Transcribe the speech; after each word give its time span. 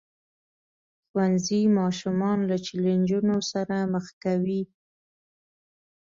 ښوونځی 1.07 1.61
ماشومان 1.79 2.39
له 2.49 2.57
چیلنجونو 2.65 3.35
سره 3.51 3.75
مخ 3.93 4.05
کوي. 4.23 4.61